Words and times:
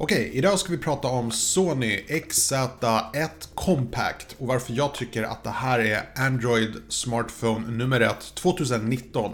Okej, 0.00 0.30
idag 0.32 0.58
ska 0.58 0.72
vi 0.72 0.78
prata 0.78 1.08
om 1.08 1.30
Sony 1.30 2.04
XZ1 2.08 3.28
Compact 3.54 4.36
och 4.38 4.46
varför 4.46 4.72
jag 4.72 4.94
tycker 4.94 5.22
att 5.22 5.44
det 5.44 5.50
här 5.50 5.78
är 5.78 6.08
Android 6.16 6.82
Smartphone 6.88 7.70
nummer 7.70 8.00
ett 8.00 8.34
2019. 8.34 9.32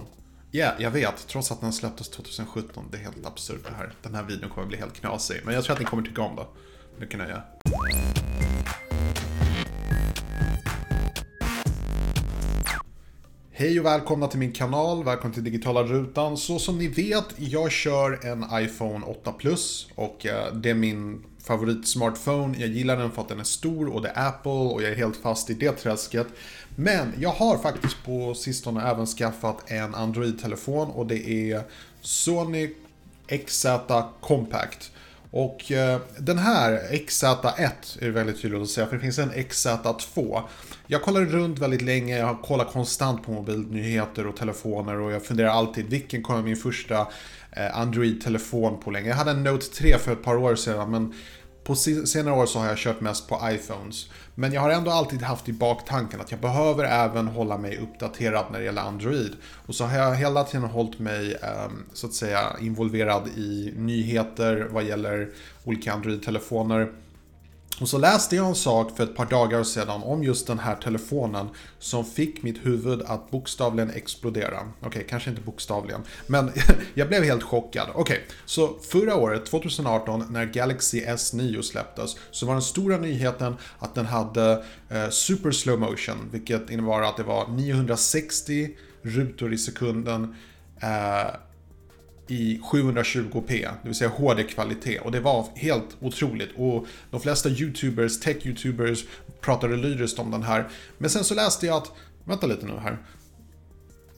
Ja, 0.50 0.58
yeah, 0.58 0.82
jag 0.82 0.90
vet, 0.90 1.26
trots 1.28 1.52
att 1.52 1.60
den 1.60 1.72
släpptes 1.72 2.08
2017. 2.08 2.84
Det 2.90 2.96
är 2.96 3.00
helt 3.00 3.26
absurt 3.26 3.64
det 3.68 3.74
här. 3.76 3.92
Den 4.02 4.14
här 4.14 4.22
videon 4.22 4.50
kommer 4.50 4.66
bli 4.66 4.76
helt 4.76 4.94
knasig, 4.94 5.40
men 5.44 5.54
jag 5.54 5.64
tror 5.64 5.74
att 5.74 5.80
ni 5.80 5.86
kommer 5.86 6.02
tycka 6.02 6.22
om 6.22 6.36
det. 6.36 6.46
Mycket 7.00 7.18
nöje. 7.18 7.42
Hej 13.56 13.80
och 13.80 13.86
välkomna 13.86 14.28
till 14.28 14.38
min 14.38 14.52
kanal, 14.52 15.04
välkomna 15.04 15.34
till 15.34 15.44
digitala 15.44 15.82
rutan. 15.82 16.36
Så 16.36 16.58
som 16.58 16.78
ni 16.78 16.88
vet, 16.88 17.24
jag 17.36 17.72
kör 17.72 18.26
en 18.26 18.64
iPhone 18.64 19.06
8 19.06 19.32
Plus 19.32 19.88
och 19.94 20.26
eh, 20.26 20.54
det 20.54 20.70
är 20.70 20.74
min 20.74 21.24
favoritsmartphone. 21.38 22.58
Jag 22.58 22.68
gillar 22.68 22.96
den 22.96 23.10
för 23.10 23.22
att 23.22 23.28
den 23.28 23.40
är 23.40 23.44
stor 23.44 23.88
och 23.88 24.02
det 24.02 24.08
är 24.08 24.28
Apple 24.28 24.50
och 24.50 24.82
jag 24.82 24.90
är 24.90 24.96
helt 24.96 25.16
fast 25.16 25.50
i 25.50 25.54
det 25.54 25.72
träsket. 25.72 26.26
Men 26.76 27.12
jag 27.18 27.30
har 27.30 27.58
faktiskt 27.58 28.04
på 28.04 28.34
sistone 28.34 28.90
även 28.90 29.06
skaffat 29.06 29.70
en 29.70 29.94
Android-telefon 29.94 30.90
och 30.90 31.06
det 31.06 31.50
är 31.52 31.62
Sony 32.00 32.74
XZ 33.46 33.66
Compact. 34.20 34.90
Och 35.36 35.72
eh, 35.72 36.00
den 36.18 36.38
här 36.38 36.80
XZ1 36.90 37.70
är 38.00 38.10
väldigt 38.10 38.42
tydligt 38.42 38.62
att 38.62 38.68
säga, 38.68 38.86
för 38.86 38.96
det 38.96 39.02
finns 39.02 39.18
en 39.18 39.32
XZ2. 39.32 40.42
Jag 40.86 41.02
kollar 41.02 41.20
runt 41.20 41.58
väldigt 41.58 41.82
länge, 41.82 42.18
jag 42.18 42.42
kollar 42.42 42.64
konstant 42.64 43.22
på 43.22 43.32
mobilnyheter 43.32 44.26
och 44.26 44.36
telefoner 44.36 45.00
och 45.00 45.12
jag 45.12 45.24
funderar 45.24 45.48
alltid 45.48 45.86
vilken 45.86 46.22
kommer 46.22 46.42
min 46.42 46.56
första 46.56 47.06
eh, 47.50 47.78
Android-telefon 47.78 48.80
på 48.80 48.90
länge. 48.90 49.08
Jag 49.08 49.16
hade 49.16 49.30
en 49.30 49.44
Note 49.44 49.66
3 49.66 49.98
för 49.98 50.12
ett 50.12 50.22
par 50.22 50.36
år 50.36 50.54
sedan 50.54 50.90
men 50.90 51.14
på 51.64 51.74
senare 51.74 52.34
år 52.34 52.46
så 52.46 52.58
har 52.58 52.66
jag 52.66 52.78
kört 52.78 53.00
mest 53.00 53.28
på 53.28 53.40
iPhones. 53.44 54.08
Men 54.34 54.52
jag 54.52 54.60
har 54.60 54.70
ändå 54.70 54.90
alltid 54.90 55.22
haft 55.22 55.48
i 55.48 55.52
baktanken 55.52 56.20
att 56.20 56.30
jag 56.30 56.40
behöver 56.40 56.84
även 56.84 57.28
hålla 57.28 57.58
mig 57.58 57.78
uppdaterad 57.78 58.44
när 58.52 58.58
det 58.58 58.64
gäller 58.64 58.82
Android. 58.82 59.32
Och 59.66 59.74
så 59.74 59.84
har 59.84 59.98
jag 59.98 60.14
hela 60.14 60.44
tiden 60.44 60.68
hållit 60.68 60.98
mig 60.98 61.34
ehm, 61.42 61.84
så 61.92 62.06
att 62.06 62.14
säga 62.14 62.56
involverad 62.60 63.28
i 63.28 63.74
nyheter 63.76 64.68
vad 64.70 64.84
gäller 64.84 65.28
olika 65.64 65.92
Android-telefoner. 65.92 66.92
Och 67.80 67.88
så 67.88 67.98
läste 67.98 68.36
jag 68.36 68.46
en 68.46 68.54
sak 68.54 68.96
för 68.96 69.04
ett 69.04 69.16
par 69.16 69.26
dagar 69.26 69.62
sedan 69.62 70.02
om 70.02 70.24
just 70.24 70.46
den 70.46 70.58
här 70.58 70.76
telefonen 70.76 71.48
som 71.78 72.04
fick 72.04 72.42
mitt 72.42 72.66
huvud 72.66 73.02
att 73.02 73.30
bokstavligen 73.30 73.90
explodera. 73.90 74.60
Okej, 74.60 74.88
okay, 74.88 75.02
kanske 75.02 75.30
inte 75.30 75.42
bokstavligen, 75.42 76.00
men 76.26 76.52
jag 76.94 77.08
blev 77.08 77.22
helt 77.22 77.42
chockad. 77.42 77.88
Okej, 77.94 78.02
okay, 78.02 78.18
så 78.46 78.74
förra 78.90 79.16
året, 79.16 79.46
2018, 79.46 80.26
när 80.30 80.44
Galaxy 80.44 81.00
S9 81.00 81.62
släpptes 81.62 82.16
så 82.30 82.46
var 82.46 82.54
den 82.54 82.62
stora 82.62 82.96
nyheten 82.96 83.56
att 83.78 83.94
den 83.94 84.06
hade 84.06 84.64
eh, 84.88 85.08
super 85.10 85.50
slow 85.50 85.78
motion, 85.78 86.28
vilket 86.30 86.70
innebar 86.70 87.02
att 87.02 87.16
det 87.16 87.22
var 87.22 87.48
960 87.48 88.70
rutor 89.02 89.52
i 89.52 89.58
sekunden 89.58 90.36
eh, 90.82 91.34
i 92.26 92.58
720p, 92.58 93.48
det 93.82 93.88
vill 93.88 93.94
säga 93.94 94.10
HD-kvalitet. 94.10 94.98
Och 94.98 95.12
det 95.12 95.20
var 95.20 95.48
helt 95.54 95.96
otroligt. 96.00 96.50
Och 96.56 96.86
de 97.10 97.20
flesta 97.20 97.48
YouTubers, 97.48 98.20
tech-YouTubers 98.20 99.04
pratade 99.40 99.76
lyriskt 99.76 100.18
om 100.18 100.30
den 100.30 100.42
här. 100.42 100.68
Men 100.98 101.10
sen 101.10 101.24
så 101.24 101.34
läste 101.34 101.66
jag 101.66 101.76
att, 101.76 101.92
vänta 102.24 102.46
lite 102.46 102.66
nu 102.66 102.76
här. 102.76 102.98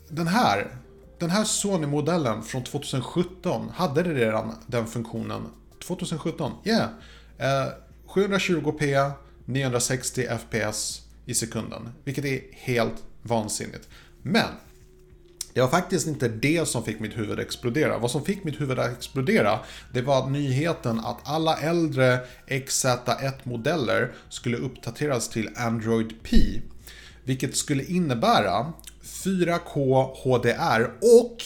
Den 0.08 0.26
här, 0.26 0.76
den 1.18 1.30
här 1.30 1.44
Sony-modellen 1.44 2.42
från 2.42 2.64
2017 2.64 3.70
hade 3.74 4.02
redan 4.02 4.54
den 4.66 4.86
funktionen 4.86 5.42
2017. 5.86 6.52
Yeah. 6.64 6.88
Eh, 7.38 7.72
720p, 8.08 9.10
960 9.44 10.26
fps 10.38 11.02
i 11.26 11.34
sekunden. 11.34 11.88
Vilket 12.04 12.24
är 12.24 12.40
helt 12.52 13.02
vansinnigt. 13.22 13.88
Men 14.22 14.48
det 15.56 15.62
var 15.62 15.68
faktiskt 15.68 16.06
inte 16.06 16.28
det 16.28 16.68
som 16.68 16.84
fick 16.84 17.00
mitt 17.00 17.18
huvud 17.18 17.32
att 17.32 17.46
explodera. 17.46 17.98
Vad 17.98 18.10
som 18.10 18.24
fick 18.24 18.44
mitt 18.44 18.60
huvud 18.60 18.78
att 18.78 18.92
explodera, 18.92 19.60
det 19.92 20.02
var 20.02 20.30
nyheten 20.30 21.00
att 21.00 21.18
alla 21.24 21.56
äldre 21.56 22.20
XZ1-modeller 22.46 24.14
skulle 24.28 24.56
uppdateras 24.56 25.28
till 25.28 25.50
Android 25.56 26.14
P. 26.22 26.36
Vilket 27.24 27.56
skulle 27.56 27.84
innebära 27.84 28.72
4K 29.02 30.04
HDR 30.24 30.90
och 31.22 31.42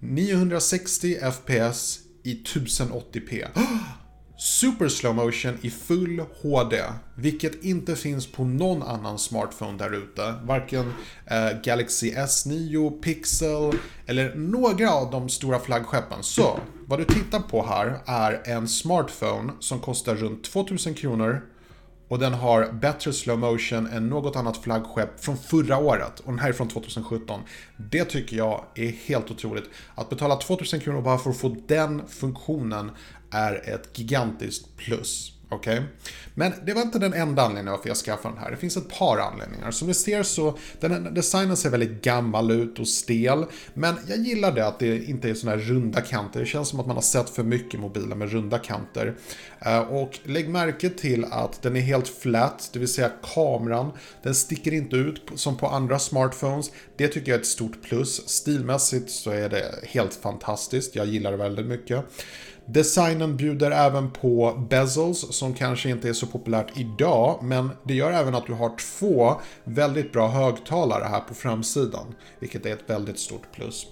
960 0.00 1.16
FPS 1.32 1.98
i 2.22 2.42
1080p. 2.42 3.46
Super 4.38 4.88
slow 4.88 5.14
motion 5.14 5.58
i 5.62 5.70
full 5.70 6.22
HD, 6.42 6.82
vilket 7.14 7.64
inte 7.64 7.96
finns 7.96 8.26
på 8.26 8.44
någon 8.44 8.82
annan 8.82 9.18
smartphone 9.18 9.78
där 9.78 9.94
ute. 9.94 10.34
Varken 10.42 10.92
eh, 11.26 11.60
Galaxy 11.64 12.12
S9, 12.12 13.00
Pixel 13.02 13.72
eller 14.06 14.34
några 14.34 14.90
av 14.90 15.10
de 15.10 15.28
stora 15.28 15.58
flaggskeppen. 15.58 16.22
Så, 16.22 16.60
vad 16.86 16.98
du 16.98 17.04
tittar 17.04 17.40
på 17.40 17.66
här 17.66 18.00
är 18.06 18.42
en 18.44 18.68
smartphone 18.68 19.52
som 19.60 19.80
kostar 19.80 20.14
runt 20.14 20.44
2000 20.44 20.94
kronor 20.94 21.42
och 22.08 22.18
den 22.18 22.34
har 22.34 22.72
bättre 22.72 23.12
slow 23.12 23.38
motion 23.38 23.86
än 23.86 24.08
något 24.08 24.36
annat 24.36 24.56
flaggskepp 24.56 25.20
från 25.20 25.36
förra 25.36 25.78
året. 25.78 26.20
Och 26.20 26.32
den 26.32 26.38
här 26.38 26.48
är 26.48 26.52
från 26.52 26.68
2017. 26.68 27.40
Det 27.76 28.04
tycker 28.04 28.36
jag 28.36 28.64
är 28.74 28.90
helt 28.90 29.30
otroligt. 29.30 29.70
Att 29.94 30.08
betala 30.08 30.36
2000 30.36 30.80
kronor 30.80 31.02
bara 31.02 31.18
för 31.18 31.30
att 31.30 31.36
få 31.36 31.56
den 31.66 32.08
funktionen 32.08 32.90
är 33.30 33.74
ett 33.74 33.98
gigantiskt 33.98 34.76
plus. 34.76 35.32
Okay? 35.50 35.82
Men 36.34 36.52
det 36.66 36.74
var 36.74 36.82
inte 36.82 36.98
den 36.98 37.14
enda 37.14 37.42
anledningen 37.42 37.72
varför 37.72 37.88
jag 37.88 37.96
skaffade 37.96 38.34
den 38.34 38.42
här. 38.42 38.50
Det 38.50 38.56
finns 38.56 38.76
ett 38.76 38.88
par 38.88 39.18
anledningar. 39.18 39.70
Som 39.70 39.88
ni 39.88 39.94
ser 39.94 40.22
så, 40.22 40.58
den 40.80 41.14
designen 41.14 41.56
ser 41.56 41.70
väldigt 41.70 42.02
gammal 42.02 42.50
ut 42.50 42.78
och 42.78 42.88
stel. 42.88 43.44
Men 43.74 43.94
jag 44.08 44.18
gillar 44.18 44.52
det 44.52 44.66
att 44.66 44.78
det 44.78 45.04
inte 45.04 45.30
är 45.30 45.34
sådana 45.34 45.56
här 45.56 45.64
runda 45.64 46.00
kanter. 46.00 46.40
Det 46.40 46.46
känns 46.46 46.68
som 46.68 46.80
att 46.80 46.86
man 46.86 46.96
har 46.96 47.02
sett 47.02 47.30
för 47.30 47.42
mycket 47.42 47.80
mobiler 47.80 48.16
med 48.16 48.32
runda 48.32 48.58
kanter. 48.58 49.14
Eh, 49.60 49.78
och 49.78 50.18
lägg 50.24 50.48
märke 50.48 50.90
till 50.90 51.24
att 51.24 51.62
den 51.62 51.76
är 51.76 51.80
helt 51.80 52.08
flat, 52.08 52.70
det 52.72 52.78
vill 52.78 52.88
säga 52.88 53.10
kameran. 53.34 53.90
Den 54.22 54.34
sticker 54.34 54.72
inte 54.72 54.96
ut 54.96 55.22
som 55.34 55.56
på 55.56 55.66
andra 55.66 55.98
smartphones. 55.98 56.70
Det 56.96 57.08
tycker 57.08 57.32
jag 57.32 57.36
är 57.36 57.40
ett 57.40 57.46
stort 57.46 57.82
plus. 57.82 58.28
Stilmässigt 58.28 59.10
så 59.10 59.30
är 59.30 59.48
det 59.48 59.74
helt 59.82 60.14
fantastiskt. 60.14 60.96
Jag 60.96 61.06
gillar 61.06 61.30
det 61.30 61.36
väldigt 61.36 61.66
mycket. 61.66 62.04
Designen 62.68 63.36
bjuder 63.36 63.70
även 63.70 64.10
på 64.10 64.66
bezels 64.70 65.26
som 65.30 65.54
kanske 65.54 65.90
inte 65.90 66.08
är 66.08 66.12
så 66.12 66.26
populärt 66.26 66.78
idag 66.78 67.38
men 67.42 67.70
det 67.84 67.94
gör 67.94 68.12
även 68.12 68.34
att 68.34 68.46
du 68.46 68.52
har 68.52 68.76
två 68.76 69.34
väldigt 69.64 70.12
bra 70.12 70.28
högtalare 70.28 71.04
här 71.04 71.20
på 71.20 71.34
framsidan. 71.34 72.14
Vilket 72.38 72.66
är 72.66 72.72
ett 72.72 72.90
väldigt 72.90 73.18
stort 73.18 73.52
plus. 73.52 73.86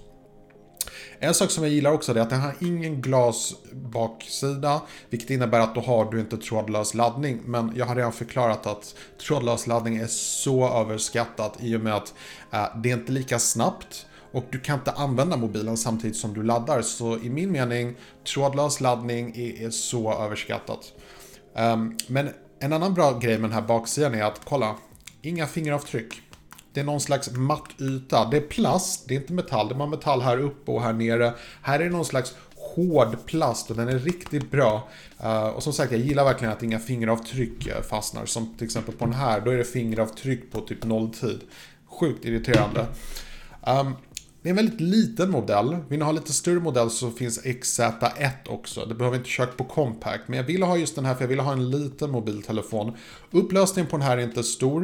En 1.18 1.34
sak 1.34 1.50
som 1.50 1.64
jag 1.64 1.72
gillar 1.72 1.92
också 1.92 2.12
är 2.12 2.20
att 2.20 2.30
den 2.30 2.40
har 2.40 2.54
ingen 2.60 3.02
glasbaksida, 3.02 4.82
vilket 5.10 5.30
innebär 5.30 5.60
att 5.60 5.74
då 5.74 5.80
har 5.80 6.10
du 6.10 6.20
inte 6.20 6.36
trådlös 6.36 6.94
laddning. 6.94 7.40
Men 7.44 7.72
jag 7.76 7.86
har 7.86 7.96
redan 7.96 8.12
förklarat 8.12 8.66
att 8.66 8.94
trådlös 9.26 9.66
laddning 9.66 9.96
är 9.96 10.06
så 10.06 10.68
överskattat 10.80 11.56
i 11.60 11.76
och 11.76 11.80
med 11.80 11.94
att 11.94 12.14
eh, 12.52 12.66
det 12.82 12.90
är 12.90 12.94
inte 12.94 13.12
lika 13.12 13.38
snabbt 13.38 14.06
och 14.34 14.44
du 14.50 14.60
kan 14.60 14.78
inte 14.78 14.90
använda 14.90 15.36
mobilen 15.36 15.76
samtidigt 15.76 16.16
som 16.16 16.34
du 16.34 16.42
laddar. 16.42 16.82
Så 16.82 17.18
i 17.18 17.30
min 17.30 17.52
mening, 17.52 17.96
trådlös 18.34 18.80
laddning 18.80 19.32
är, 19.36 19.66
är 19.66 19.70
så 19.70 20.12
överskattat. 20.12 20.92
Um, 21.56 21.96
men 22.06 22.30
en 22.60 22.72
annan 22.72 22.94
bra 22.94 23.18
grej 23.18 23.38
med 23.38 23.50
den 23.50 23.52
här 23.52 23.62
baksidan 23.62 24.14
är 24.14 24.22
att, 24.22 24.40
kolla, 24.44 24.76
inga 25.22 25.46
fingeravtryck. 25.46 26.22
Det 26.72 26.80
är 26.80 26.84
någon 26.84 27.00
slags 27.00 27.30
matt 27.30 27.80
yta. 27.80 28.30
Det 28.30 28.36
är 28.36 28.40
plast, 28.40 29.08
det 29.08 29.14
är 29.14 29.20
inte 29.20 29.32
metall. 29.32 29.68
Det 29.68 29.74
är 29.74 29.86
metall 29.86 30.20
här 30.20 30.38
uppe 30.38 30.70
och 30.70 30.82
här 30.82 30.92
nere. 30.92 31.34
Här 31.62 31.80
är 31.80 31.84
det 31.84 31.90
någon 31.90 32.04
slags 32.04 32.34
hård 32.56 33.16
plast 33.26 33.70
och 33.70 33.76
den 33.76 33.88
är 33.88 33.98
riktigt 33.98 34.50
bra. 34.50 34.88
Uh, 35.24 35.46
och 35.46 35.62
som 35.62 35.72
sagt, 35.72 35.92
jag 35.92 36.00
gillar 36.00 36.24
verkligen 36.24 36.52
att 36.52 36.62
inga 36.62 36.78
fingeravtryck 36.78 37.66
eh, 37.66 37.82
fastnar. 37.82 38.26
Som 38.26 38.54
till 38.54 38.64
exempel 38.64 38.94
på 38.94 39.04
den 39.04 39.14
här, 39.14 39.40
då 39.40 39.50
är 39.50 39.56
det 39.56 39.64
fingeravtryck 39.64 40.52
på 40.52 40.60
typ 40.60 40.84
nolltid. 40.84 41.40
Sjukt 42.00 42.24
irriterande. 42.24 42.86
Um, 43.66 43.96
det 44.44 44.48
är 44.48 44.50
en 44.50 44.56
väldigt 44.56 44.80
liten 44.80 45.30
modell. 45.30 45.76
Vill 45.88 45.98
ni 45.98 46.04
ha 46.04 46.12
lite 46.12 46.32
större 46.32 46.60
modell 46.60 46.90
så 46.90 47.10
finns 47.10 47.44
XZ1 47.44 48.30
också. 48.46 48.86
Det 48.86 48.94
behöver 48.94 49.16
inte 49.16 49.28
köra 49.28 49.46
på 49.46 49.64
compact. 49.64 50.22
Men 50.26 50.36
jag 50.36 50.44
ville 50.44 50.64
ha 50.64 50.76
just 50.76 50.94
den 50.94 51.04
här 51.04 51.14
för 51.14 51.22
jag 51.22 51.28
ville 51.28 51.42
ha 51.42 51.52
en 51.52 51.70
liten 51.70 52.10
mobiltelefon. 52.10 52.92
Upplösningen 53.30 53.90
på 53.90 53.96
den 53.96 54.06
här 54.06 54.18
är 54.18 54.22
inte 54.22 54.42
stor. 54.42 54.82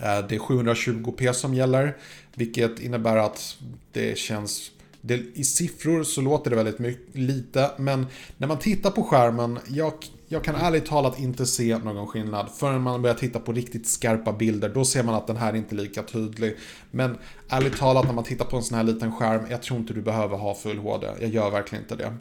Eh, 0.00 0.26
det 0.28 0.34
är 0.34 0.38
720p 0.38 1.32
som 1.32 1.54
gäller. 1.54 1.96
Vilket 2.34 2.80
innebär 2.80 3.16
att 3.16 3.56
det 3.92 4.18
känns 4.18 4.70
det, 5.00 5.22
I 5.34 5.44
siffror 5.44 6.04
så 6.04 6.20
låter 6.20 6.50
det 6.50 6.56
väldigt 6.56 6.78
mycket, 6.78 7.16
lite, 7.16 7.70
men 7.76 8.06
när 8.36 8.48
man 8.48 8.58
tittar 8.58 8.90
på 8.90 9.02
skärmen, 9.02 9.58
jag, 9.68 9.92
jag 10.28 10.44
kan 10.44 10.54
ärligt 10.54 10.86
talat 10.86 11.18
inte 11.18 11.46
se 11.46 11.78
någon 11.78 12.06
skillnad. 12.06 12.50
Förrän 12.56 12.82
man 12.82 13.02
börjar 13.02 13.16
titta 13.16 13.38
på 13.38 13.52
riktigt 13.52 13.88
skarpa 13.88 14.32
bilder, 14.32 14.68
då 14.68 14.84
ser 14.84 15.02
man 15.02 15.14
att 15.14 15.26
den 15.26 15.36
här 15.36 15.52
är 15.52 15.56
inte 15.56 15.74
är 15.74 15.76
lika 15.76 16.02
tydlig. 16.02 16.56
Men 16.90 17.18
ärligt 17.48 17.78
talat, 17.78 18.06
när 18.06 18.12
man 18.12 18.24
tittar 18.24 18.44
på 18.44 18.56
en 18.56 18.62
sån 18.62 18.76
här 18.76 18.84
liten 18.84 19.12
skärm, 19.12 19.46
jag 19.50 19.62
tror 19.62 19.80
inte 19.80 19.92
du 19.92 20.02
behöver 20.02 20.36
ha 20.36 20.54
full 20.54 20.78
HD. 20.78 21.06
Jag 21.20 21.30
gör 21.30 21.50
verkligen 21.50 21.84
inte 21.84 21.96
det. 21.96 22.12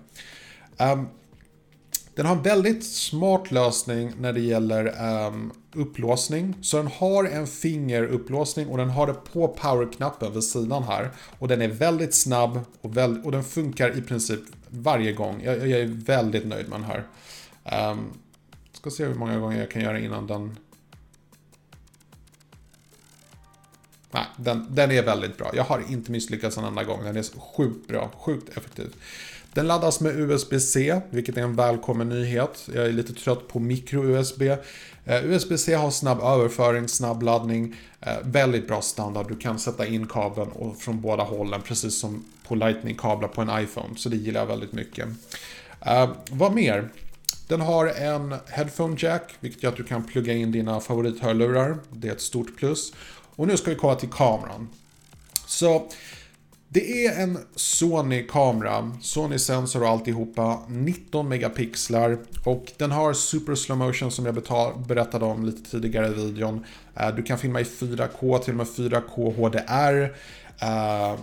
Um, 0.92 1.07
Den 2.16 2.25
har 2.25 2.36
en 2.36 2.42
väldigt 2.42 2.86
smart 2.86 3.52
lösning 3.52 4.12
när 4.19 4.34
det 4.34 4.42
gäller 4.42 4.86
um, 5.28 5.52
upplåsning. 5.74 6.56
Så 6.62 6.78
den 6.78 6.88
har 6.88 7.24
en 7.24 7.48
fingerupplåsning 7.48 8.68
och 8.68 8.78
den 8.78 8.90
har 8.90 9.07
det 9.07 9.13
på 9.13 9.48
powerknappen 9.48 10.34
vid 10.34 10.44
sidan 10.44 10.84
här. 10.84 11.10
Och 11.40 11.48
den 11.48 11.62
är 11.62 11.68
väldigt 11.68 12.16
snabb 12.16 12.60
och, 12.81 12.98
väl, 12.98 13.22
och 13.24 13.31
den 13.31 13.44
funkar 13.44 13.98
i 13.98 14.02
princip 14.02 14.40
varje 14.69 15.12
gång. 15.13 15.42
Jag, 15.44 15.68
jag 15.68 15.80
är 15.80 16.06
väldigt 16.06 16.48
nöjd 16.48 16.69
med 16.69 16.80
den 16.80 16.88
här. 16.88 17.04
Um, 17.72 18.20
ska 18.74 18.90
se 18.90 19.06
hur 19.06 19.16
många 19.16 19.40
gånger 19.40 19.60
jag 19.60 19.72
kan 19.72 19.82
göra 19.82 20.00
innan 20.00 20.28
den... 20.28 20.58
Nej, 24.12 24.26
den, 24.38 24.68
den 24.70 24.92
är 24.92 25.04
väldigt 25.04 25.38
bra. 25.38 25.52
Jag 25.54 25.64
har 25.64 25.84
inte 25.90 26.12
misslyckats 26.12 26.58
en 26.58 26.64
enda 26.64 26.84
gång. 26.84 27.04
Den 27.04 27.18
är 27.18 27.40
sjukt 27.40 27.88
bra, 27.88 28.12
sjukt 28.18 28.58
effektiv. 28.58 28.96
Den 29.54 29.68
laddas 29.68 30.02
med 30.02 30.20
USB-C, 30.20 31.02
vilket 31.10 31.38
är 31.38 31.42
en 31.42 31.56
välkommen 31.56 32.10
nyhet. 32.10 32.70
Jag 32.74 32.86
är 32.86 32.92
lite 32.92 33.14
trött 33.14 33.48
på 33.48 33.60
micro-USB. 33.60 34.42
Eh, 35.06 35.26
USB-C 35.26 35.74
har 35.74 35.92
snabb 35.92 36.20
överföring, 36.22 36.88
snabb 36.88 37.24
laddning, 37.24 37.76
eh, 38.02 38.14
väldigt 38.24 38.68
bra 38.68 38.82
standard. 38.82 39.28
Du 39.28 39.36
kan 39.36 39.60
sätta 39.60 39.86
in 39.86 40.08
kabeln 40.08 40.52
och 40.52 40.78
från 40.78 41.02
båda 41.02 41.24
hållen, 41.24 41.62
precis 41.62 42.00
som 42.00 42.26
på 42.48 42.56
Lightning-kablar 42.56 43.28
på 43.28 43.42
en 43.42 43.64
iPhone. 43.64 43.96
Så 43.98 44.10
det 44.10 44.18
gillar 44.18 44.40
jag 44.40 44.48
väldigt 44.48 44.74
mycket. 44.74 45.08
Eh, 45.82 46.10
vad 46.32 46.54
mer? 46.54 46.90
Den 47.47 47.62
har 47.62 47.88
en 47.88 48.36
headphone 48.47 48.95
jack, 49.00 49.36
vilket 49.39 49.63
gör 49.63 49.71
att 49.71 49.77
du 49.77 49.83
kan 49.83 50.03
plugga 50.03 50.33
in 50.33 50.51
dina 50.51 50.80
favorithörlurar. 50.80 51.77
Det 51.92 52.07
är 52.07 52.12
ett 52.12 52.21
stort 52.21 52.57
plus. 52.57 52.94
Och 53.36 53.47
nu 53.47 53.57
ska 53.57 53.69
vi 53.69 53.75
kolla 53.75 53.95
till 53.95 54.09
kameran. 54.09 54.69
Så 55.47 55.89
det 56.69 57.06
är 57.06 57.21
en 57.21 57.38
Sony-kamera, 57.56 58.92
Sony 59.01 59.39
sensor 59.39 59.83
och 59.83 59.89
alltihopa, 59.89 60.62
19 60.68 61.30
megapixlar 61.30 62.18
och 62.45 62.71
den 62.77 62.92
har 62.92 63.13
super 63.13 63.56
slow 63.56 63.77
motion 63.77 64.12
som 64.12 64.25
jag 64.25 64.36
berättade 64.88 65.25
om 65.25 65.45
lite 65.45 65.71
tidigare 65.71 66.07
i 66.07 66.13
videon. 66.13 66.65
Eh, 66.95 67.15
du 67.15 67.24
kan 67.24 67.38
filma 67.38 67.62
i 67.62 67.63
4K, 67.63 68.39
till 68.39 68.53
och 68.53 68.57
med 68.57 68.68
4K 68.68 69.33
HDR. 69.36 70.15
Eh, 70.62 71.19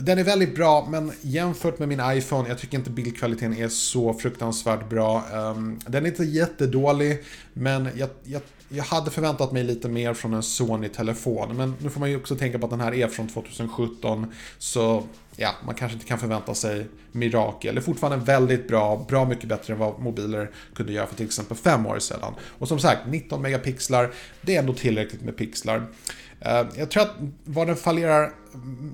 den 0.00 0.18
är 0.18 0.24
väldigt 0.24 0.54
bra, 0.54 0.86
men 0.90 1.12
jämfört 1.20 1.78
med 1.78 1.88
min 1.88 2.00
iPhone, 2.04 2.48
jag 2.48 2.58
tycker 2.58 2.78
inte 2.78 2.90
bildkvaliteten 2.90 3.56
är 3.56 3.68
så 3.68 4.14
fruktansvärt 4.14 4.88
bra. 4.88 5.24
Um, 5.32 5.80
den 5.86 6.04
är 6.04 6.08
inte 6.08 6.24
jättedålig, 6.24 7.22
men 7.52 7.88
jag, 7.94 8.08
jag, 8.24 8.42
jag 8.68 8.84
hade 8.84 9.10
förväntat 9.10 9.52
mig 9.52 9.64
lite 9.64 9.88
mer 9.88 10.14
från 10.14 10.34
en 10.34 10.42
Sony-telefon. 10.42 11.56
Men 11.56 11.74
nu 11.78 11.90
får 11.90 12.00
man 12.00 12.10
ju 12.10 12.16
också 12.16 12.36
tänka 12.36 12.58
på 12.58 12.66
att 12.66 12.70
den 12.70 12.80
här 12.80 12.94
är 12.94 13.08
från 13.08 13.28
2017, 13.28 14.32
så 14.58 15.02
ja, 15.36 15.54
man 15.66 15.74
kanske 15.74 15.94
inte 15.94 16.06
kan 16.06 16.18
förvänta 16.18 16.54
sig 16.54 16.86
mirakel. 17.12 17.74
Det 17.74 17.80
är 17.80 17.82
fortfarande 17.82 18.24
väldigt 18.24 18.68
bra, 18.68 19.06
bra 19.08 19.24
mycket 19.24 19.48
bättre 19.48 19.72
än 19.72 19.78
vad 19.78 20.00
mobiler 20.00 20.50
kunde 20.74 20.92
göra 20.92 21.06
för 21.06 21.16
till 21.16 21.26
exempel 21.26 21.56
fem 21.56 21.86
år 21.86 21.98
sedan. 21.98 22.34
Och 22.58 22.68
som 22.68 22.78
sagt, 22.78 23.00
19 23.08 23.42
megapixlar, 23.42 24.10
det 24.42 24.56
är 24.56 24.58
ändå 24.58 24.74
tillräckligt 24.74 25.22
med 25.22 25.36
pixlar. 25.36 25.86
Eh, 26.40 26.66
jag 26.74 26.90
tror 26.90 27.02
att 27.02 27.14
vad 27.44 27.66
den 27.66 27.76
fallerar 27.76 28.32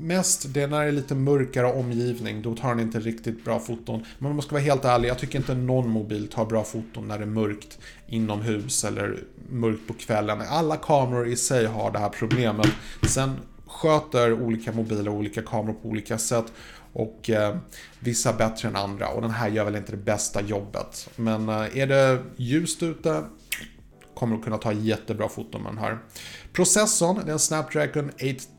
mest, 0.00 0.54
det 0.54 0.62
är 0.62 0.68
när 0.68 0.82
det 0.82 0.88
är 0.88 0.92
lite 0.92 1.14
mörkare 1.14 1.66
omgivning. 1.66 2.42
Då 2.42 2.54
tar 2.54 2.68
den 2.68 2.80
inte 2.80 3.00
riktigt 3.00 3.44
bra 3.44 3.58
foton. 3.58 4.04
Men 4.18 4.30
om 4.30 4.36
man 4.36 4.42
ska 4.42 4.52
vara 4.52 4.62
helt 4.62 4.84
ärlig, 4.84 5.08
jag 5.08 5.18
tycker 5.18 5.38
inte 5.38 5.54
någon 5.54 5.88
mobil 5.88 6.28
tar 6.28 6.44
bra 6.44 6.64
foton 6.64 7.08
när 7.08 7.18
det 7.18 7.24
är 7.24 7.28
mörkt 7.28 7.78
inomhus 8.06 8.84
eller 8.84 9.18
mörkt 9.50 9.86
på 9.86 9.94
kvällen. 9.94 10.42
Alla 10.48 10.76
kameror 10.76 11.28
i 11.28 11.36
sig 11.36 11.66
har 11.66 11.90
det 11.90 11.98
här 11.98 12.08
problemet. 12.08 12.68
Sen 13.08 13.36
sköter 13.66 14.32
olika 14.32 14.72
mobiler 14.72 15.08
och 15.08 15.14
olika 15.14 15.42
kameror 15.42 15.74
på 15.82 15.88
olika 15.88 16.18
sätt. 16.18 16.52
Och 16.92 17.30
eh, 17.30 17.56
vissa 18.00 18.32
bättre 18.32 18.68
än 18.68 18.76
andra. 18.76 19.08
Och 19.08 19.22
den 19.22 19.30
här 19.30 19.48
gör 19.48 19.64
väl 19.64 19.76
inte 19.76 19.92
det 19.92 20.04
bästa 20.04 20.42
jobbet. 20.42 21.10
Men 21.16 21.48
eh, 21.48 21.78
är 21.78 21.86
det 21.86 22.22
ljust 22.36 22.82
ute 22.82 23.22
kommer 24.14 24.36
att 24.36 24.44
kunna 24.44 24.58
ta 24.58 24.72
jättebra 24.72 25.28
foton 25.28 25.62
med 25.62 25.72
den 25.72 25.78
här. 25.78 25.98
Processorn, 26.52 27.16
det 27.24 27.30
är 27.30 27.32
en 27.32 27.38
Snapdragon 27.38 28.10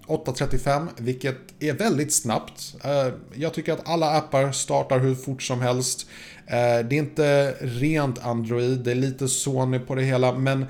835, 0.07 0.89
vilket 0.97 1.37
är 1.59 1.73
väldigt 1.73 2.13
snabbt. 2.13 2.75
Eh, 2.83 3.13
jag 3.33 3.53
tycker 3.53 3.73
att 3.73 3.89
alla 3.89 4.17
appar 4.17 4.51
startar 4.51 4.99
hur 4.99 5.15
fort 5.15 5.43
som 5.43 5.61
helst. 5.61 6.07
Eh, 6.47 6.85
det 6.87 6.95
är 6.95 6.99
inte 6.99 7.55
rent 7.61 8.25
Android, 8.25 8.79
det 8.79 8.91
är 8.91 8.95
lite 8.95 9.27
Sony 9.27 9.79
på 9.79 9.95
det 9.95 10.03
hela, 10.03 10.33
men 10.33 10.65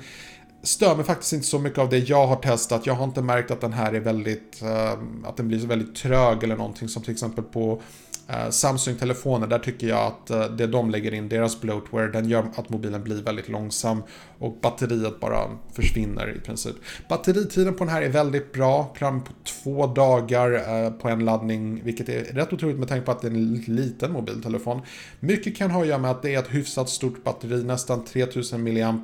stör 0.66 0.96
mig 0.96 1.04
faktiskt 1.04 1.32
inte 1.32 1.46
så 1.46 1.58
mycket 1.58 1.78
av 1.78 1.88
det 1.88 1.98
jag 1.98 2.26
har 2.26 2.36
testat. 2.36 2.86
Jag 2.86 2.94
har 2.94 3.04
inte 3.04 3.22
märkt 3.22 3.50
att 3.50 3.60
den 3.60 3.72
här 3.72 3.92
är 3.92 4.00
väldigt, 4.00 4.62
ehm, 4.62 5.24
att 5.24 5.36
den 5.36 5.48
blir 5.48 5.66
väldigt 5.66 5.94
trög 5.94 6.44
eller 6.44 6.56
någonting 6.56 6.88
som 6.88 7.02
till 7.02 7.12
exempel 7.12 7.44
på 7.44 7.82
eh, 8.28 8.50
Samsung-telefoner, 8.50 9.46
där 9.46 9.58
tycker 9.58 9.86
jag 9.86 10.06
att 10.06 10.30
eh, 10.30 10.44
det 10.44 10.66
de 10.66 10.90
lägger 10.90 11.14
in, 11.14 11.28
deras 11.28 11.60
bloatware, 11.60 12.08
den 12.08 12.28
gör 12.28 12.46
att 12.56 12.68
mobilen 12.68 13.04
blir 13.04 13.22
väldigt 13.22 13.48
långsam 13.48 14.02
och 14.38 14.58
batteriet 14.62 15.20
bara 15.20 15.50
försvinner 15.72 16.36
i 16.36 16.40
princip. 16.40 16.76
Batteritiden 17.08 17.74
på 17.74 17.84
den 17.84 17.92
här 17.92 18.02
är 18.02 18.08
väldigt 18.08 18.52
bra, 18.52 18.84
klarar 18.84 19.18
på 19.18 19.32
två 19.44 19.86
dagar 19.86 20.52
eh, 20.52 20.90
på 20.90 21.08
en 21.08 21.24
laddning, 21.24 21.84
vilket 21.84 22.08
är 22.08 22.24
rätt 22.24 22.52
otroligt 22.52 22.78
med 22.78 22.88
tanke 22.88 23.04
på 23.06 23.12
att 23.12 23.20
det 23.20 23.26
är 23.26 23.30
en 23.30 23.54
liten 23.54 24.12
mobiltelefon. 24.12 24.80
Mycket 25.20 25.56
kan 25.56 25.70
ha 25.70 25.80
att 25.80 25.86
göra 25.86 25.98
med 25.98 26.10
att 26.10 26.22
det 26.22 26.34
är 26.34 26.38
ett 26.38 26.54
hyfsat 26.54 26.88
stort 26.88 27.24
batteri, 27.24 27.64
nästan 27.64 28.04
3000 28.04 28.62
mAh 28.62 28.94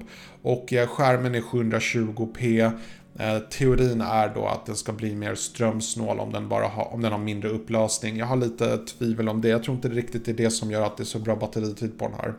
och 0.42 0.72
skärmen 0.88 1.34
är 1.34 1.40
720p. 1.52 2.72
Eh, 3.18 3.38
teorin 3.38 4.00
är 4.00 4.34
då 4.34 4.46
att 4.46 4.66
den 4.66 4.76
ska 4.76 4.92
bli 4.92 5.14
mer 5.14 5.34
strömsnål 5.34 6.20
om 6.20 6.32
den, 6.32 6.48
bara 6.48 6.66
har, 6.66 6.92
om 6.92 7.02
den 7.02 7.12
har 7.12 7.18
mindre 7.18 7.48
upplösning. 7.48 8.16
Jag 8.16 8.26
har 8.26 8.36
lite 8.36 8.78
tvivel 8.78 9.28
om 9.28 9.40
det. 9.40 9.48
Jag 9.48 9.62
tror 9.62 9.76
inte 9.76 9.88
det 9.88 9.94
riktigt 9.94 10.28
är 10.28 10.32
det 10.32 10.50
som 10.50 10.70
gör 10.70 10.86
att 10.86 10.96
det 10.96 11.02
är 11.02 11.04
så 11.04 11.18
bra 11.18 11.36
batteritid 11.36 11.98
på 11.98 12.08
den 12.08 12.16
här. 12.16 12.34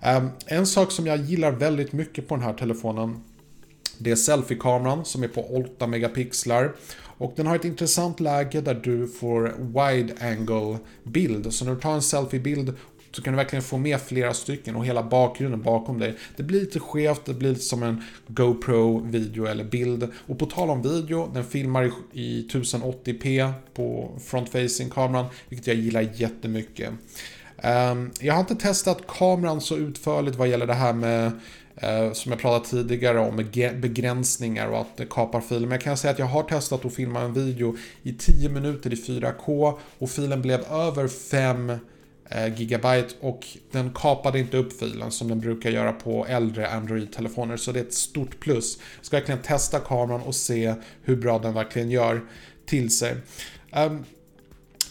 Ehm, 0.00 0.28
en 0.46 0.66
sak 0.66 0.92
som 0.92 1.06
jag 1.06 1.18
gillar 1.18 1.52
väldigt 1.52 1.92
mycket 1.92 2.28
på 2.28 2.36
den 2.36 2.44
här 2.44 2.52
telefonen 2.52 3.20
det 3.98 4.10
är 4.10 4.16
selfie-kameran 4.16 5.04
som 5.04 5.22
är 5.22 5.28
på 5.28 5.42
8 5.42 5.86
megapixlar. 5.86 6.72
Och 7.18 7.32
den 7.36 7.46
har 7.46 7.56
ett 7.56 7.64
intressant 7.64 8.20
läge 8.20 8.60
där 8.60 8.74
du 8.74 9.08
får 9.08 9.54
wide 9.58 10.14
angle 10.20 10.78
bild. 11.04 11.52
Så 11.52 11.64
när 11.64 11.74
du 11.74 11.80
tar 11.80 11.92
en 11.92 12.02
selfie-bild 12.02 12.74
så 13.12 13.22
kan 13.22 13.32
du 13.32 13.36
verkligen 13.36 13.62
få 13.62 13.78
med 13.78 14.00
flera 14.00 14.34
stycken 14.34 14.76
och 14.76 14.86
hela 14.86 15.02
bakgrunden 15.02 15.62
bakom 15.62 15.98
dig. 15.98 16.16
Det 16.36 16.42
blir 16.42 16.60
lite 16.60 16.80
skevt, 16.80 17.24
det 17.24 17.34
blir 17.34 17.48
lite 17.48 17.62
som 17.62 17.82
en 17.82 18.02
GoPro-video 18.26 19.46
eller 19.46 19.64
bild. 19.64 20.08
Och 20.26 20.38
på 20.38 20.46
tal 20.46 20.70
om 20.70 20.82
video, 20.82 21.30
den 21.34 21.44
filmar 21.44 21.90
i 22.12 22.48
1080p 22.52 23.52
på 23.74 24.10
front-facing-kameran, 24.20 25.26
vilket 25.48 25.66
jag 25.66 25.76
gillar 25.76 26.08
jättemycket. 26.14 26.92
Ehm, 27.58 28.10
jag 28.20 28.34
har 28.34 28.40
inte 28.40 28.54
testat 28.54 29.06
kameran 29.06 29.60
så 29.60 29.76
utförligt 29.76 30.36
vad 30.36 30.48
gäller 30.48 30.66
det 30.66 30.74
här 30.74 30.92
med 30.92 31.32
eh, 31.76 32.12
som 32.12 32.32
jag 32.32 32.40
pratade 32.40 32.64
tidigare 32.64 33.18
om 33.18 33.36
begränsningar 33.80 34.68
och 34.68 34.80
att 34.80 34.96
det 34.96 35.06
kapar 35.06 35.40
filen, 35.40 35.62
Men 35.62 35.70
jag 35.70 35.80
kan 35.80 35.96
säga 35.96 36.10
att 36.10 36.18
jag 36.18 36.26
har 36.26 36.42
testat 36.42 36.84
att 36.84 36.94
filma 36.94 37.20
en 37.20 37.32
video 37.32 37.76
i 38.02 38.12
10 38.12 38.48
minuter 38.48 38.92
i 38.92 38.96
4K 38.96 39.78
och 39.98 40.10
filen 40.10 40.42
blev 40.42 40.60
över 40.60 41.08
5 41.08 41.72
Eh, 42.30 42.60
gigabyte 42.60 43.14
och 43.20 43.46
den 43.70 43.90
kapade 43.94 44.38
inte 44.38 44.56
upp 44.56 44.80
filen 44.80 45.10
som 45.10 45.28
den 45.28 45.40
brukar 45.40 45.70
göra 45.70 45.92
på 45.92 46.26
äldre 46.26 46.68
Android-telefoner 46.68 47.56
så 47.56 47.72
det 47.72 47.80
är 47.80 47.84
ett 47.84 47.94
stort 47.94 48.40
plus. 48.40 48.78
Jag 48.96 49.06
ska 49.06 49.16
verkligen 49.16 49.42
testa 49.42 49.78
kameran 49.78 50.20
och 50.20 50.34
se 50.34 50.74
hur 51.02 51.16
bra 51.16 51.38
den 51.38 51.54
verkligen 51.54 51.90
gör 51.90 52.20
till 52.66 52.90
sig. 52.90 53.16
Um, 53.72 54.04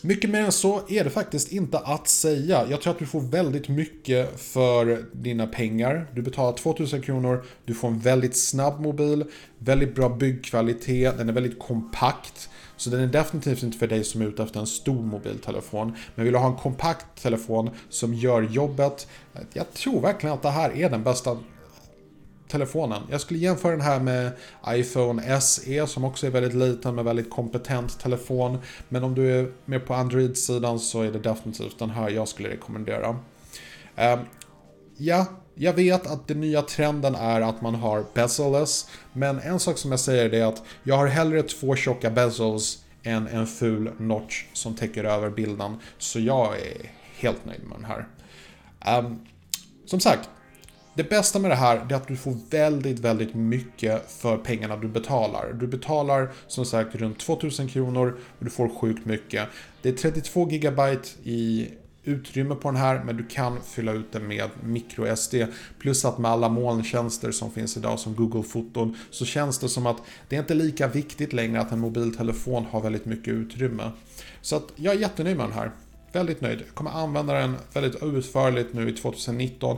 mycket 0.01 0.29
mer 0.29 0.41
än 0.41 0.51
så 0.51 0.81
är 0.89 1.03
det 1.03 1.09
faktiskt 1.09 1.51
inte 1.51 1.77
att 1.77 2.07
säga. 2.07 2.67
Jag 2.69 2.81
tror 2.81 2.93
att 2.93 2.99
du 2.99 3.05
får 3.05 3.21
väldigt 3.21 3.69
mycket 3.69 4.39
för 4.39 5.05
dina 5.11 5.47
pengar. 5.47 6.07
Du 6.13 6.21
betalar 6.21 6.57
2000 6.57 7.01
kronor, 7.01 7.45
du 7.65 7.73
får 7.73 7.87
en 7.87 7.99
väldigt 7.99 8.37
snabb 8.37 8.79
mobil, 8.81 9.23
väldigt 9.57 9.95
bra 9.95 10.09
byggkvalitet, 10.09 11.17
den 11.17 11.29
är 11.29 11.33
väldigt 11.33 11.59
kompakt. 11.59 12.49
Så 12.77 12.89
den 12.89 12.99
är 12.99 13.07
definitivt 13.07 13.63
inte 13.63 13.77
för 13.77 13.87
dig 13.87 14.03
som 14.03 14.21
är 14.21 14.25
ute 14.25 14.43
efter 14.43 14.59
en 14.59 14.67
stor 14.67 15.01
mobiltelefon. 15.01 15.95
Men 16.15 16.25
vill 16.25 16.33
du 16.33 16.39
ha 16.39 16.47
en 16.47 16.55
kompakt 16.55 17.21
telefon 17.21 17.69
som 17.89 18.13
gör 18.13 18.41
jobbet. 18.41 19.07
Jag 19.53 19.73
tror 19.73 20.01
verkligen 20.01 20.33
att 20.33 20.41
det 20.41 20.49
här 20.49 20.71
är 20.71 20.89
den 20.89 21.03
bästa 21.03 21.37
telefonen. 22.47 23.01
Jag 23.09 23.21
skulle 23.21 23.39
jämföra 23.39 23.71
den 23.71 23.81
här 23.81 23.99
med 23.99 24.31
iPhone 24.67 25.41
SE 25.41 25.87
som 25.87 26.03
också 26.03 26.27
är 26.27 26.31
väldigt 26.31 26.53
liten 26.53 26.95
med 26.95 27.05
väldigt 27.05 27.29
kompetent 27.29 27.99
telefon. 27.99 28.57
Men 28.89 29.03
om 29.03 29.15
du 29.15 29.39
är 29.39 29.51
mer 29.65 29.79
på 29.79 29.93
Android-sidan 29.93 30.79
så 30.79 31.01
är 31.01 31.11
det 31.11 31.19
definitivt 31.19 31.79
den 31.79 31.89
här 31.89 32.09
jag 32.09 32.27
skulle 32.27 32.49
rekommendera. 32.49 33.19
Ehm, 33.95 34.19
ja, 34.97 35.25
jag 35.57 35.73
vet 35.73 36.07
att 36.07 36.27
den 36.27 36.41
nya 36.41 36.61
trenden 36.61 37.15
är 37.15 37.41
att 37.41 37.61
man 37.61 37.75
har 37.75 38.05
bezelless, 38.13 38.89
men 39.13 39.39
en 39.39 39.59
sak 39.59 39.77
som 39.77 39.91
jag 39.91 39.99
säger 39.99 40.33
är 40.33 40.45
att 40.45 40.63
jag 40.83 40.97
har 40.97 41.07
hellre 41.07 41.43
två 41.43 41.75
tjocka 41.75 42.09
bezels 42.09 42.83
än 43.03 43.27
en 43.27 43.47
ful 43.47 43.91
notch 43.97 44.45
som 44.53 44.75
täcker 44.75 45.03
över 45.03 45.29
bilden. 45.29 45.77
Så 45.97 46.19
jag 46.19 46.55
är 46.55 46.91
helt 47.19 47.45
nöjd 47.45 47.63
med 47.63 47.77
den 47.77 47.85
här. 47.85 48.07
Um, 48.99 49.19
som 49.85 49.99
sagt, 49.99 50.29
det 50.93 51.03
bästa 51.03 51.39
med 51.39 51.51
det 51.51 51.55
här 51.55 51.85
är 51.89 51.93
att 51.93 52.07
du 52.07 52.17
får 52.17 52.37
väldigt, 52.49 52.99
väldigt 52.99 53.33
mycket 53.33 54.11
för 54.11 54.37
pengarna 54.37 54.77
du 54.77 54.87
betalar. 54.87 55.53
Du 55.53 55.67
betalar 55.67 56.29
som 56.47 56.65
sagt 56.65 56.95
runt 56.95 57.19
2000 57.19 57.67
kronor 57.67 58.19
och 58.39 58.45
du 58.45 58.51
får 58.51 58.69
sjukt 58.69 59.05
mycket. 59.05 59.47
Det 59.81 59.89
är 59.89 59.93
32 59.93 60.45
GB 60.45 60.81
i 61.23 61.69
utrymme 62.07 62.55
på 62.55 62.71
den 62.71 62.81
här, 62.81 63.03
men 63.03 63.17
du 63.17 63.23
kan 63.23 63.61
fylla 63.61 63.91
ut 63.91 64.11
den 64.11 64.27
med 64.27 64.49
microSD. 64.63 65.35
Plus 65.79 66.05
att 66.05 66.17
med 66.17 66.31
alla 66.31 66.49
molntjänster 66.49 67.31
som 67.31 67.51
finns 67.51 67.77
idag 67.77 67.99
som 67.99 68.15
Google-foton 68.15 68.97
så 69.09 69.25
känns 69.25 69.59
det 69.59 69.69
som 69.69 69.85
att 69.85 69.97
det 70.29 70.35
är 70.35 70.39
inte 70.39 70.53
lika 70.53 70.87
viktigt 70.87 71.33
längre 71.33 71.61
att 71.61 71.71
en 71.71 71.79
mobiltelefon 71.79 72.65
har 72.65 72.81
väldigt 72.81 73.05
mycket 73.05 73.33
utrymme. 73.33 73.91
Så 74.41 74.55
att 74.55 74.67
jag 74.75 74.95
är 74.95 74.99
jättenöjd 74.99 75.37
med 75.37 75.45
den 75.45 75.53
här. 75.53 75.71
Väldigt 76.11 76.41
nöjd. 76.41 76.59
Jag 76.59 76.75
kommer 76.75 76.91
använda 76.91 77.33
den 77.33 77.55
väldigt 77.73 78.03
utförligt 78.03 78.73
nu 78.73 78.89
i 78.89 78.93
2019 78.93 79.77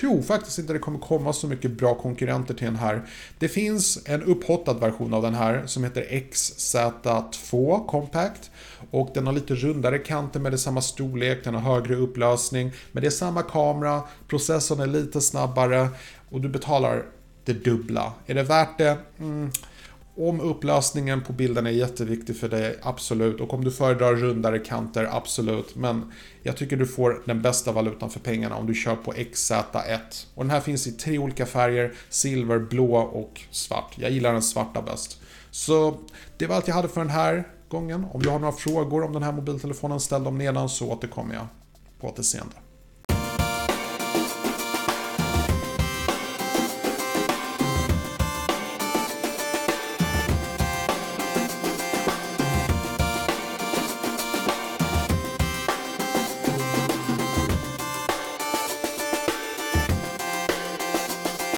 tror 0.00 0.22
faktiskt 0.22 0.58
inte 0.58 0.72
det 0.72 0.78
kommer 0.78 0.98
komma 0.98 1.32
så 1.32 1.46
mycket 1.46 1.70
bra 1.70 1.94
konkurrenter 1.94 2.54
till 2.54 2.66
den 2.66 2.76
här. 2.76 3.02
Det 3.38 3.48
finns 3.48 3.98
en 4.06 4.22
upphottad 4.22 4.74
version 4.74 5.14
av 5.14 5.22
den 5.22 5.34
här 5.34 5.66
som 5.66 5.84
heter 5.84 6.02
XZ2 6.02 7.86
Compact. 7.86 8.50
Och 8.90 9.10
den 9.14 9.26
har 9.26 9.34
lite 9.34 9.54
rundare 9.54 9.98
kanter 9.98 10.40
med 10.40 10.52
det 10.52 10.58
samma 10.58 10.80
storlek, 10.80 11.44
den 11.44 11.54
har 11.54 11.74
högre 11.74 11.94
upplösning. 11.94 12.72
Men 12.92 13.00
det 13.00 13.06
är 13.06 13.10
samma 13.10 13.42
kamera, 13.42 14.02
processorn 14.28 14.80
är 14.80 14.86
lite 14.86 15.20
snabbare 15.20 15.88
och 16.30 16.40
du 16.40 16.48
betalar 16.48 17.04
det 17.44 17.52
dubbla. 17.52 18.12
Är 18.26 18.34
det 18.34 18.42
värt 18.42 18.78
det? 18.78 18.98
Mm. 19.18 19.50
Om 20.16 20.40
upplösningen 20.40 21.22
på 21.22 21.32
bilden 21.32 21.66
är 21.66 21.70
jätteviktig 21.70 22.36
för 22.36 22.48
dig, 22.48 22.78
absolut. 22.82 23.40
Och 23.40 23.54
om 23.54 23.64
du 23.64 23.70
föredrar 23.70 24.14
rundare 24.14 24.58
kanter, 24.58 25.08
absolut. 25.12 25.76
Men 25.76 26.12
jag 26.42 26.56
tycker 26.56 26.76
du 26.76 26.86
får 26.86 27.22
den 27.26 27.42
bästa 27.42 27.72
valutan 27.72 28.10
för 28.10 28.20
pengarna 28.20 28.56
om 28.56 28.66
du 28.66 28.74
kör 28.74 28.96
på 28.96 29.12
XZ1. 29.12 29.98
Och 30.34 30.44
den 30.44 30.50
här 30.50 30.60
finns 30.60 30.86
i 30.86 30.92
tre 30.92 31.18
olika 31.18 31.46
färger, 31.46 31.92
silver, 32.08 32.58
blå 32.58 32.96
och 32.96 33.40
svart. 33.50 33.94
Jag 33.96 34.10
gillar 34.10 34.32
den 34.32 34.42
svarta 34.42 34.82
bäst. 34.82 35.20
Så 35.50 35.98
det 36.36 36.46
var 36.46 36.56
allt 36.56 36.68
jag 36.68 36.74
hade 36.74 36.88
för 36.88 37.00
den 37.00 37.10
här 37.10 37.48
gången. 37.68 38.06
Om 38.12 38.22
du 38.22 38.28
har 38.28 38.38
några 38.38 38.52
frågor 38.52 39.04
om 39.04 39.12
den 39.12 39.22
här 39.22 39.32
mobiltelefonen, 39.32 40.00
ställ 40.00 40.24
dem 40.24 40.38
nedan 40.38 40.68
så 40.68 40.92
återkommer 40.92 41.34
jag 41.34 41.46
på 42.00 42.08
återseende. 42.08 42.54